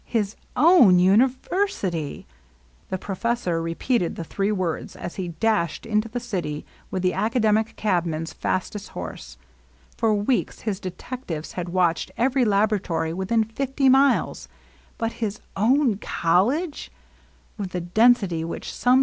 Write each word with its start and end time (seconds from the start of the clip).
His 0.07 0.35
own 0.55 0.97
university! 0.97 2.25
The 2.89 2.97
professor 2.97 3.61
repeated 3.61 4.15
the 4.15 4.23
three 4.23 4.51
words, 4.51 4.95
as 4.95 5.17
he 5.17 5.27
dashed 5.27 5.85
into 5.85 6.09
the 6.09 6.19
city 6.19 6.65
with 6.89 7.03
the 7.03 7.13
academic 7.13 7.75
cabman's 7.75 8.33
fastest 8.33 8.89
horse. 8.97 9.37
For 9.95 10.15
weeks 10.15 10.61
his 10.61 10.79
detectives 10.79 11.51
had 11.51 11.69
watched 11.69 12.09
every 12.17 12.45
laboratory 12.45 13.13
within 13.13 13.43
fifty 13.43 13.89
miles. 13.89 14.47
But— 14.97 15.11
his 15.21 15.39
own 15.55 15.99
col 15.99 16.47
Uge 16.47 16.89
I 16.89 17.59
With 17.61 17.75
a>e 17.75 17.81
L% 17.95 18.45
wMeh 18.45 18.49
«««tb. 18.57 18.99